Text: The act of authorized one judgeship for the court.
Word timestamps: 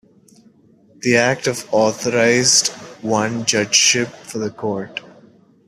The 1.01 1.15
act 1.15 1.45
of 1.45 1.69
authorized 1.71 2.69
one 3.03 3.45
judgeship 3.45 4.07
for 4.07 4.39
the 4.39 4.49
court. 4.49 4.99